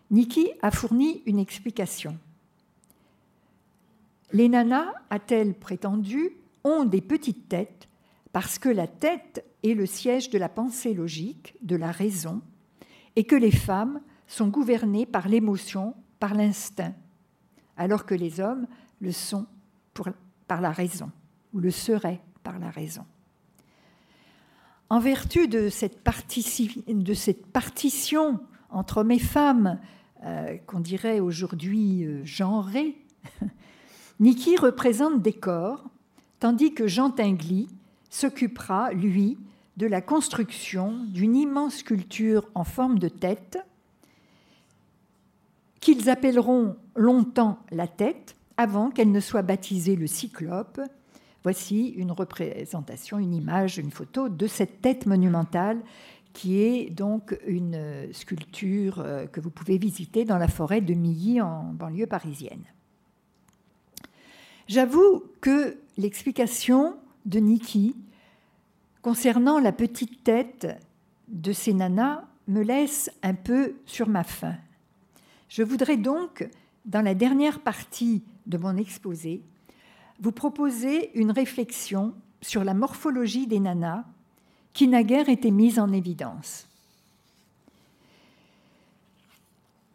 [0.10, 2.18] Niki a fourni une explication.
[4.34, 6.32] Les nanas, a-t-elle prétendu,
[6.66, 7.88] ont des petites têtes
[8.34, 12.42] parce que la tête est le siège de la pensée logique, de la raison,
[13.16, 16.94] et que les femmes sont gouvernées par l'émotion, par l'instinct,
[17.78, 18.68] alors que les hommes
[19.00, 19.46] le sont
[20.48, 21.12] par la raison
[21.54, 23.06] ou le serait par la raison.
[24.90, 26.70] En vertu de cette, partition
[28.70, 29.80] entre hommes et femmes,
[30.24, 32.98] euh, qu'on dirait aujourd'hui euh, genrée,
[34.20, 35.86] Niki représente des corps,
[36.40, 37.70] tandis que Jean Tinguely
[38.12, 39.40] s'occupera, lui,
[39.78, 43.58] de la construction d'une immense sculpture en forme de tête,
[45.80, 50.80] qu'ils appelleront longtemps la tête, avant qu'elle ne soit baptisée le cyclope,
[51.44, 55.82] Voici une représentation, une image, une photo de cette tête monumentale
[56.34, 61.42] qui est donc une sculpture euh, que vous pouvez visiter dans la forêt de Milly
[61.42, 62.64] en banlieue parisienne.
[64.68, 66.96] J'avoue que l'explication
[67.26, 67.96] de Niki
[69.02, 70.68] concernant la petite tête
[71.28, 74.56] de ces nanas me laisse un peu sur ma faim.
[75.50, 76.48] Je voudrais donc,
[76.86, 79.42] dans la dernière partie de mon exposé,
[80.20, 84.04] vous proposez une réflexion sur la morphologie des nanas
[84.74, 86.68] qui naguère été mise en évidence.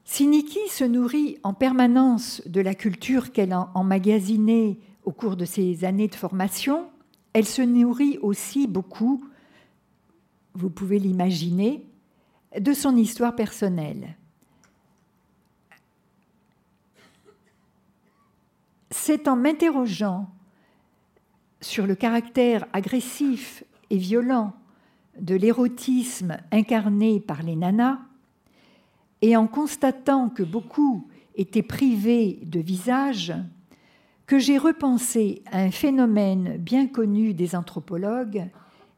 [0.05, 5.45] Si Niki se nourrit en permanence de la culture qu'elle a emmagasinée au cours de
[5.45, 6.89] ses années de formation,
[7.37, 9.23] elle se nourrit aussi beaucoup,
[10.55, 11.85] vous pouvez l'imaginer,
[12.59, 14.17] de son histoire personnelle.
[18.91, 20.31] c'est en m'interrogeant
[21.61, 24.55] sur le caractère agressif et violent
[25.21, 27.99] de l'érotisme incarné par les nanas,
[29.21, 33.35] et en constatant que beaucoup étaient privés de visage,
[34.27, 38.49] que j'ai repensé à un phénomène bien connu des anthropologues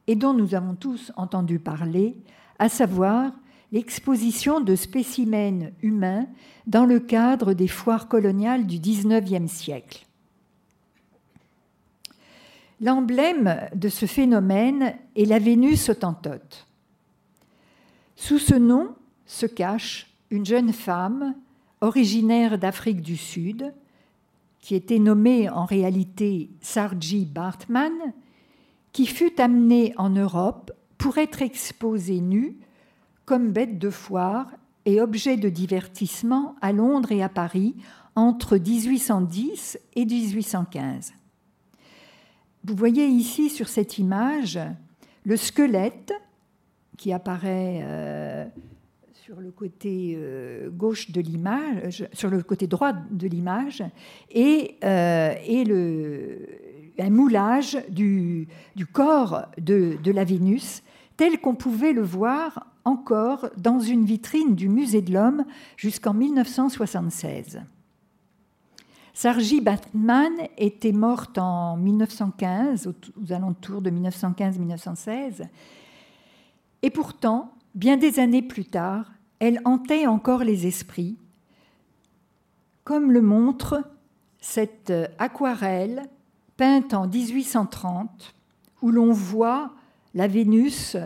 [0.07, 2.17] et dont nous avons tous entendu parler,
[2.59, 3.33] à savoir
[3.73, 6.27] l'exposition de spécimens humains
[6.67, 10.07] dans le cadre des foires coloniales du XIXe siècle.
[12.81, 16.67] L'emblème de ce phénomène est la Vénus autantote.
[18.17, 18.95] Sous ce nom
[19.27, 21.35] se cache une jeune femme
[21.81, 23.75] originaire d'Afrique du Sud,
[24.69, 28.13] qui était nommée en réalité Sarji Bartman,
[28.93, 32.59] qui fut amenée en Europe pour être exposée nue
[33.25, 34.51] comme bête de foire
[34.85, 37.77] et objet de divertissement à Londres et à Paris
[38.15, 41.15] entre 1810 et 1815.
[42.63, 44.61] Vous voyez ici sur cette image
[45.25, 46.13] le squelette
[46.99, 48.45] qui apparaît euh,
[49.29, 53.85] sur le côté euh, gauche de l'image, sur le côté droit de l'image,
[54.31, 56.49] et, euh, et le,
[56.99, 60.83] un moulage du, du corps de, de la Vénus
[61.19, 65.45] tel qu'on pouvait le voir encore dans une vitrine du Musée de l'Homme
[65.77, 67.61] jusqu'en 1976.
[69.13, 75.47] Sarji Batman était morte en 1915, aux alentours de 1915-1916,
[76.81, 79.05] et pourtant, bien des années plus tard,
[79.39, 81.17] elle hantait encore les esprits,
[82.85, 83.83] comme le montre
[84.41, 86.03] cette aquarelle
[86.57, 88.35] peinte en 1830,
[88.83, 89.73] où l'on voit
[90.15, 90.97] la Vénus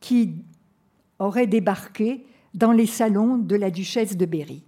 [0.00, 0.34] qui
[1.18, 4.62] aurait débarqué dans les salons de la duchesse de Berry.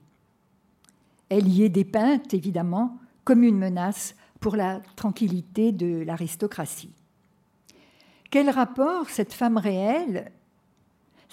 [1.28, 6.94] Elle y est dépeinte, évidemment, comme une menace pour la tranquillité de l'aristocratie.
[8.30, 10.30] Quel rapport cette femme réelle,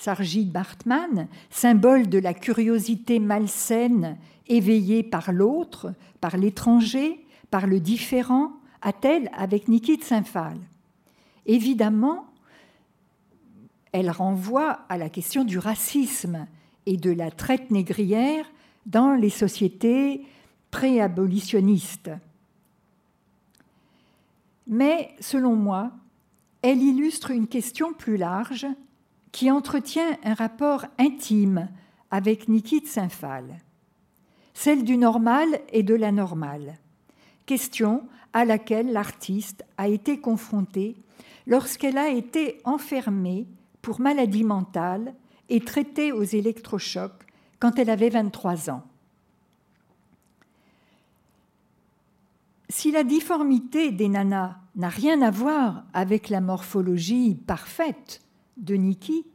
[0.02, 8.54] Sargit Bartman, symbole de la curiosité malsaine éveillée par l'autre, par l'étranger, par le différent,
[8.82, 10.58] a-t-elle avec Niki de Saint-Phal
[11.46, 12.26] Évidemment,
[13.92, 16.48] elle renvoie à la question du racisme
[16.88, 18.46] et de la traite négrière
[18.88, 20.26] dans les sociétés
[20.72, 22.10] pré-abolitionnistes.
[24.66, 25.92] Mais selon moi,
[26.64, 28.66] elle illustre une question plus large
[29.32, 31.70] qui entretient un rapport intime
[32.10, 32.88] avec Niki de
[34.54, 36.78] celle du normal et de la normale,
[37.46, 38.04] question
[38.34, 40.96] à laquelle l'artiste a été confrontée
[41.48, 43.48] lorsqu'elle a été enfermée
[43.82, 45.16] pour maladie mentale
[45.50, 47.26] et traitée aux électrochocs
[47.60, 48.84] quand elle avait 23 ans.
[52.70, 58.22] Si la difformité des nanas n'a rien à voir avec la morphologie parfaite
[58.58, 59.26] de Niki,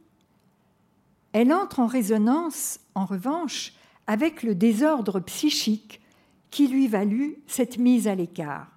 [1.33, 3.73] elle entre en résonance, en revanche,
[4.07, 6.01] avec le désordre psychique
[6.49, 8.71] qui lui valut cette mise à l'écart.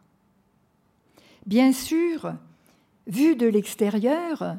[1.46, 2.34] Bien sûr,
[3.06, 4.56] vue de l'extérieur,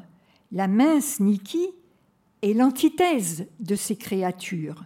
[0.50, 1.68] la mince Niki
[2.42, 4.84] est l'antithèse de ces créatures.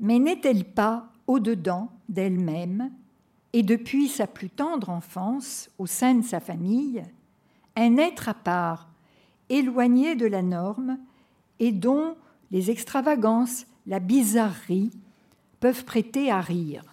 [0.00, 2.90] Mais n'est-elle pas au-dedans d'elle-même
[3.52, 7.02] et depuis sa plus tendre enfance au sein de sa famille,
[7.76, 8.89] un être à part,
[9.50, 10.98] éloigné de la norme
[11.58, 12.16] et dont
[12.50, 14.90] les extravagances, la bizarrerie
[15.60, 16.84] peuvent prêter à rire.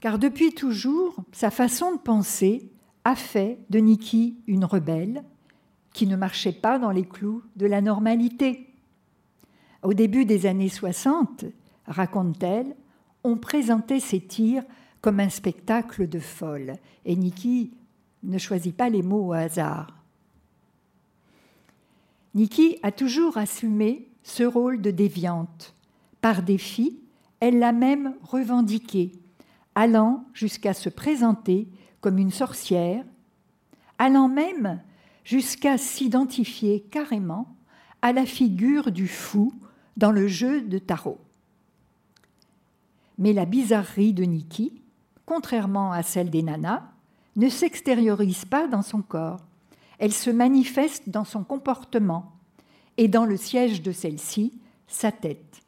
[0.00, 2.70] Car depuis toujours, sa façon de penser
[3.04, 5.24] a fait de Niki une rebelle
[5.92, 8.68] qui ne marchait pas dans les clous de la normalité.
[9.82, 11.44] Au début des années 60,
[11.86, 12.74] raconte-t-elle,
[13.22, 14.64] on présentait ces tirs
[15.00, 16.74] comme un spectacle de folle.
[17.04, 17.72] Et Niki
[18.22, 20.03] ne choisit pas les mots au hasard.
[22.34, 25.74] Niki a toujours assumé ce rôle de déviante.
[26.20, 27.00] Par défi,
[27.40, 29.12] elle l'a même revendiqué,
[29.74, 31.68] allant jusqu'à se présenter
[32.00, 33.04] comme une sorcière,
[33.98, 34.80] allant même
[35.24, 37.56] jusqu'à s'identifier carrément
[38.02, 39.52] à la figure du fou
[39.96, 41.18] dans le jeu de tarot.
[43.16, 44.82] Mais la bizarrerie de Niki,
[45.24, 46.82] contrairement à celle des nanas,
[47.36, 49.44] ne s'extériorise pas dans son corps.
[49.98, 52.32] Elle se manifeste dans son comportement
[52.96, 55.62] et dans le siège de celle-ci, sa tête.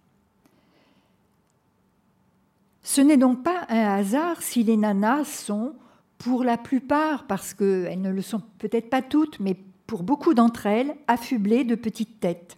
[2.82, 5.74] Ce n'est donc pas un hasard si les nanas sont,
[6.18, 9.56] pour la plupart, parce qu'elles ne le sont peut-être pas toutes, mais
[9.86, 12.56] pour beaucoup d'entre elles, affublées de petites têtes.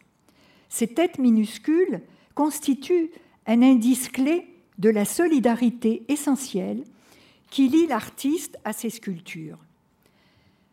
[0.68, 2.02] Ces têtes minuscules
[2.34, 3.10] constituent
[3.46, 6.84] un indice clé de la solidarité essentielle
[7.50, 9.58] qui lie l'artiste à ses sculptures.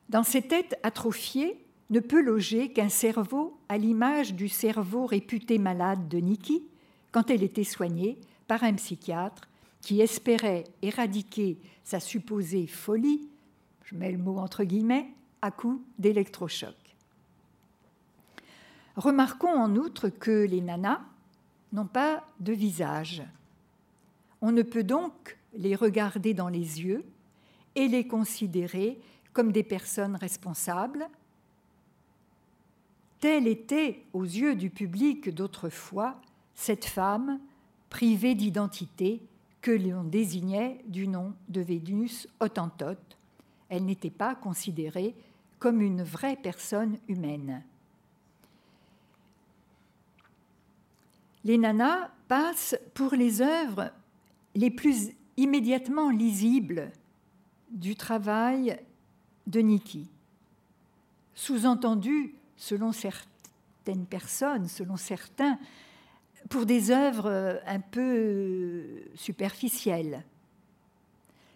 [0.10, 6.08] Dans ces têtes atrophiées ne peut loger qu'un cerveau à l'image du cerveau réputé malade
[6.08, 6.64] de Niki
[7.12, 9.47] quand elle était soignée par un psychiatre
[9.82, 13.30] qui espérait éradiquer sa supposée folie,
[13.84, 16.76] je mets le mot entre guillemets, à coup d'électrochoc.
[18.95, 21.01] Remarquons en outre que les nanas
[21.72, 23.24] n'ont pas de visage.
[24.41, 27.03] On ne peut donc les regarder dans les yeux
[27.76, 28.99] et les considérer
[29.36, 31.07] comme des personnes responsables.
[33.19, 36.21] Telle était, aux yeux du public d'autrefois,
[36.55, 37.39] cette femme
[37.89, 39.21] privée d'identité
[39.61, 43.17] que l'on désignait du nom de Vénus Hottentote.
[43.67, 45.13] Elle n'était pas considérée
[45.59, 47.61] comme une vraie personne humaine.
[51.43, 53.91] Les nanas passent pour les œuvres
[54.55, 56.93] les plus immédiatement lisibles
[57.69, 58.79] du travail
[59.47, 60.09] de Niki.
[61.33, 65.59] Sous-entendu, selon certaines personnes, selon certains,
[66.49, 68.83] pour des œuvres un peu
[69.15, 70.23] superficielles.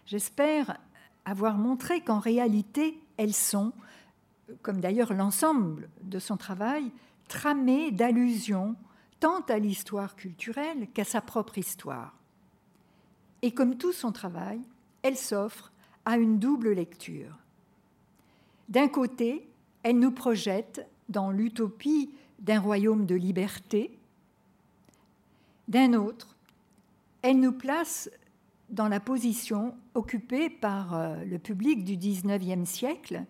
[0.06, 0.78] J'espère
[1.24, 3.72] avoir montré qu'en réalité, elles sont,
[4.62, 6.90] comme d'ailleurs l'ensemble de son travail,
[7.28, 8.74] tramées d'allusions
[9.20, 12.16] tant à l'histoire culturelle qu'à sa propre histoire.
[13.42, 14.60] Et comme tout son travail,
[15.02, 15.72] elle s'offre
[16.04, 17.39] à une double lecture.
[18.70, 19.48] D'un côté,
[19.82, 23.98] elle nous projette dans l'utopie d'un royaume de liberté.
[25.68, 26.36] D'un autre,
[27.22, 28.08] elle nous place
[28.70, 33.24] dans la position occupée par euh, le public du XIXe siècle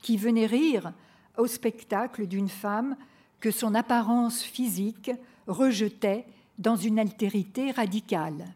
[0.00, 0.92] qui venait rire
[1.36, 2.96] au spectacle d'une femme
[3.40, 5.10] que son apparence physique
[5.46, 6.24] rejetait
[6.58, 8.54] dans une altérité radicale.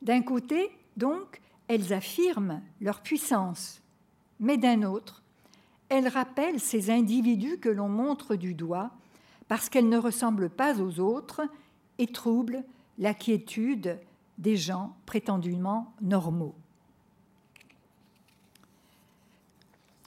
[0.00, 3.80] D'un côté, donc, elles affirment leur puissance,
[4.40, 5.22] mais d'un autre,
[5.88, 8.90] elles rappellent ces individus que l'on montre du doigt
[9.48, 11.42] parce qu'elles ne ressemblent pas aux autres
[11.98, 12.64] et troublent
[12.98, 13.98] la quiétude
[14.38, 16.54] des gens prétendument normaux.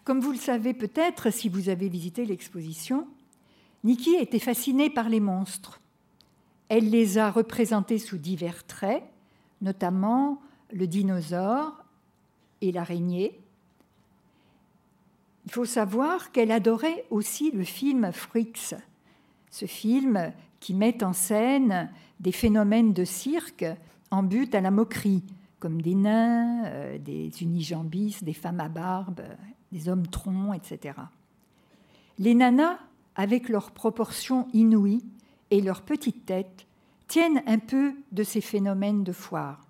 [0.03, 3.07] Comme vous le savez peut-être si vous avez visité l'exposition,
[3.83, 5.81] Nikki était fascinée par les monstres.
[6.69, 9.03] Elle les a représentés sous divers traits,
[9.61, 10.41] notamment
[10.71, 11.83] le dinosaure
[12.61, 13.39] et l'araignée.
[15.45, 18.75] Il faut savoir qu'elle adorait aussi le film Freaks,
[19.49, 21.89] ce film qui met en scène
[22.19, 23.65] des phénomènes de cirque
[24.11, 25.23] en but à la moquerie,
[25.59, 29.21] comme des nains, euh, des unijambistes, des femmes à barbe,
[29.71, 30.95] des hommes troncs, etc.
[32.19, 32.77] Les nanas,
[33.15, 35.05] avec leurs proportions inouïes
[35.51, 36.65] et leurs petites têtes,
[37.07, 39.66] tiennent un peu de ces phénomènes de foire.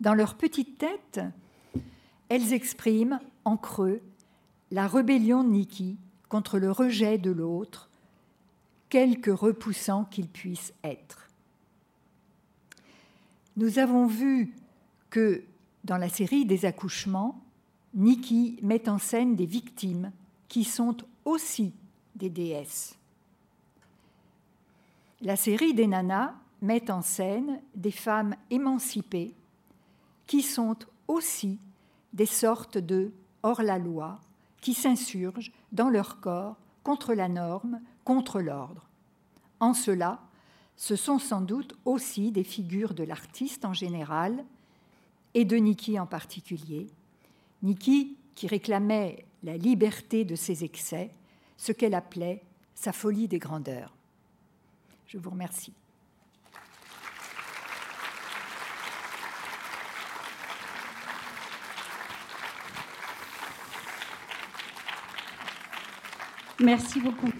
[0.00, 1.20] Dans leurs petites têtes,
[2.28, 4.00] elles expriment en creux
[4.70, 5.98] la rébellion de Niki
[6.28, 7.90] contre le rejet de l'autre,
[8.88, 11.28] quelque repoussant qu'il puisse être.
[13.56, 14.54] Nous avons vu
[15.10, 15.42] que
[15.84, 17.42] dans la série des accouchements,
[17.94, 20.12] Niki met en scène des victimes
[20.48, 21.74] qui sont aussi
[22.14, 22.96] des déesses.
[25.20, 29.34] La série des nanas met en scène des femmes émancipées
[30.30, 30.76] qui sont
[31.08, 31.58] aussi
[32.12, 33.12] des sortes de
[33.42, 34.20] hors-la-loi
[34.60, 38.88] qui s'insurgent dans leur corps contre la norme, contre l'ordre.
[39.58, 40.20] En cela,
[40.76, 44.44] ce sont sans doute aussi des figures de l'artiste en général
[45.34, 46.86] et de Niki en particulier.
[47.64, 51.10] Niki qui réclamait la liberté de ses excès,
[51.56, 52.44] ce qu'elle appelait
[52.76, 53.96] sa folie des grandeurs.
[55.08, 55.74] Je vous remercie.
[66.60, 67.30] Merci beaucoup.